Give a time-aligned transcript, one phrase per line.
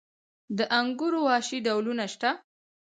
[0.57, 2.29] د انګورو وحشي ډولونه شته؟